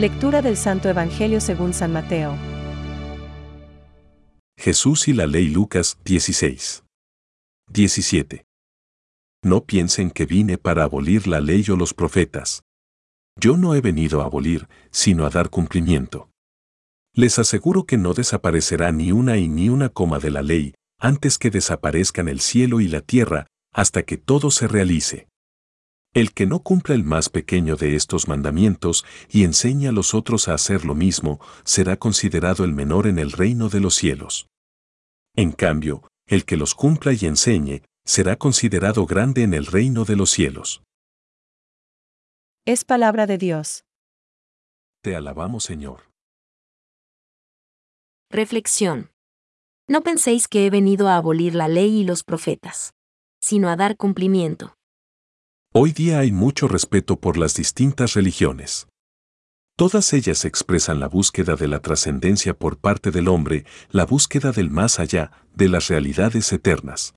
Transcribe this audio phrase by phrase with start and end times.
[0.00, 2.34] Lectura del Santo Evangelio según San Mateo.
[4.56, 6.84] Jesús y la ley Lucas 16.
[7.70, 8.46] 17.
[9.44, 12.62] No piensen que vine para abolir la ley o los profetas.
[13.38, 16.30] Yo no he venido a abolir, sino a dar cumplimiento.
[17.14, 21.36] Les aseguro que no desaparecerá ni una y ni una coma de la ley, antes
[21.36, 25.28] que desaparezcan el cielo y la tierra, hasta que todo se realice.
[26.12, 30.48] El que no cumpla el más pequeño de estos mandamientos y enseña a los otros
[30.48, 34.48] a hacer lo mismo, será considerado el menor en el reino de los cielos.
[35.36, 40.16] En cambio, el que los cumpla y enseñe, será considerado grande en el reino de
[40.16, 40.82] los cielos.
[42.66, 43.84] Es palabra de Dios.
[45.02, 46.10] Te alabamos, Señor.
[48.30, 49.10] Reflexión.
[49.88, 52.94] No penséis que he venido a abolir la ley y los profetas,
[53.40, 54.76] sino a dar cumplimiento.
[55.72, 58.88] Hoy día hay mucho respeto por las distintas religiones.
[59.76, 64.68] Todas ellas expresan la búsqueda de la trascendencia por parte del hombre, la búsqueda del
[64.68, 67.14] más allá, de las realidades eternas.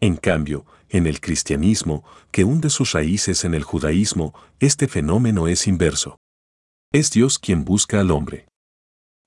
[0.00, 5.66] En cambio, en el cristianismo, que hunde sus raíces en el judaísmo, este fenómeno es
[5.66, 6.18] inverso.
[6.92, 8.46] Es Dios quien busca al hombre.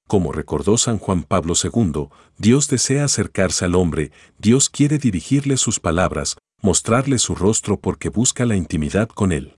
[0.08, 5.82] Como recordó San Juan Pablo II, Dios desea acercarse al hombre, Dios quiere dirigirle sus
[5.82, 9.56] palabras, mostrarle su rostro porque busca la intimidad con él.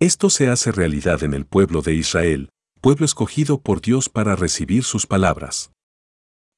[0.00, 2.50] Esto se hace realidad en el pueblo de Israel,
[2.80, 5.72] pueblo escogido por Dios para recibir sus palabras.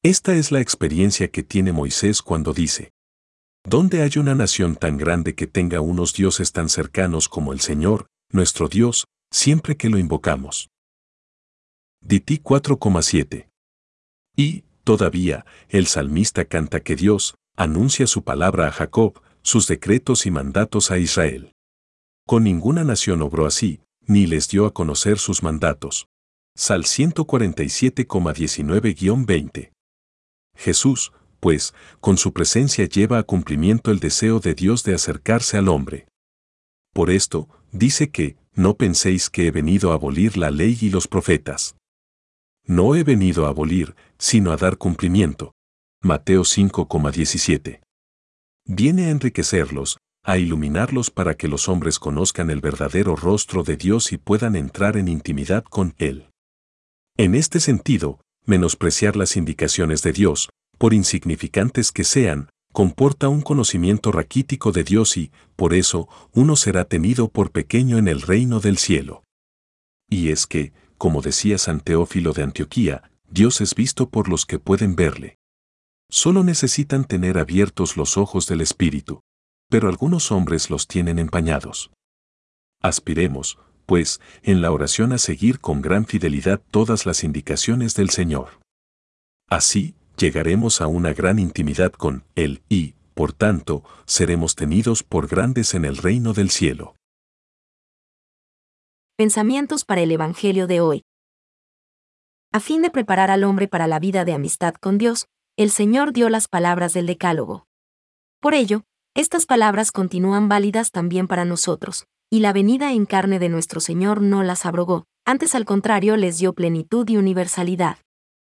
[0.03, 2.91] Esta es la experiencia que tiene Moisés cuando dice,
[3.65, 8.07] ¿Dónde hay una nación tan grande que tenga unos dioses tan cercanos como el Señor,
[8.33, 10.71] nuestro Dios, siempre que lo invocamos?
[12.01, 13.49] DT 4,7.
[14.37, 20.31] Y, todavía, el salmista canta que Dios anuncia su palabra a Jacob, sus decretos y
[20.31, 21.53] mandatos a Israel.
[22.27, 26.07] Con ninguna nación obró así, ni les dio a conocer sus mandatos.
[26.57, 29.71] Sal 147,19-20.
[30.57, 35.69] Jesús, pues, con su presencia lleva a cumplimiento el deseo de Dios de acercarse al
[35.69, 36.09] hombre.
[36.93, 41.07] Por esto, dice que, no penséis que he venido a abolir la ley y los
[41.07, 41.77] profetas.
[42.65, 45.53] No he venido a abolir, sino a dar cumplimiento.
[46.03, 47.81] Mateo 5,17.
[48.71, 54.13] Viene a enriquecerlos, a iluminarlos para que los hombres conozcan el verdadero rostro de Dios
[54.13, 56.29] y puedan entrar en intimidad con Él.
[57.17, 64.13] En este sentido, menospreciar las indicaciones de Dios, por insignificantes que sean, comporta un conocimiento
[64.13, 68.77] raquítico de Dios y, por eso, uno será tenido por pequeño en el reino del
[68.77, 69.25] cielo.
[70.11, 74.59] Y es que, como decía San Teófilo de Antioquía, Dios es visto por los que
[74.59, 75.38] pueden verle.
[76.11, 79.21] Solo necesitan tener abiertos los ojos del Espíritu,
[79.69, 81.91] pero algunos hombres los tienen empañados.
[82.81, 88.61] Aspiremos, pues, en la oración a seguir con gran fidelidad todas las indicaciones del Señor.
[89.49, 95.75] Así, llegaremos a una gran intimidad con Él y, por tanto, seremos tenidos por grandes
[95.75, 96.95] en el reino del cielo.
[99.17, 101.03] Pensamientos para el Evangelio de hoy.
[102.53, 105.27] A fin de preparar al hombre para la vida de amistad con Dios,
[105.59, 107.67] el Señor dio las palabras del Decálogo.
[108.41, 113.49] Por ello, estas palabras continúan válidas también para nosotros, y la venida en carne de
[113.49, 117.99] nuestro Señor no las abrogó, antes al contrario les dio plenitud y universalidad.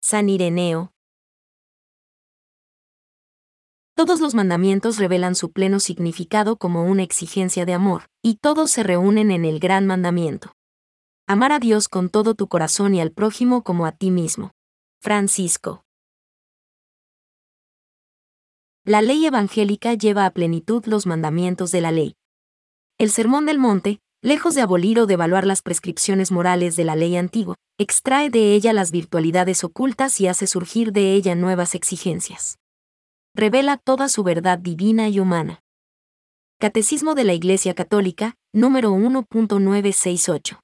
[0.01, 0.93] San Ireneo.
[3.95, 8.81] Todos los mandamientos revelan su pleno significado como una exigencia de amor, y todos se
[8.81, 10.55] reúnen en el gran mandamiento.
[11.27, 14.53] Amar a Dios con todo tu corazón y al prójimo como a ti mismo.
[15.01, 15.84] Francisco.
[18.85, 22.15] La ley evangélica lleva a plenitud los mandamientos de la ley.
[22.97, 27.17] El Sermón del Monte, lejos de abolir o devaluar las prescripciones morales de la ley
[27.17, 32.57] antigua, extrae de ella las virtualidades ocultas y hace surgir de ella nuevas exigencias
[33.35, 35.61] revela toda su verdad divina y humana.
[36.57, 40.59] Catecismo de la Iglesia Católica, número 1.968.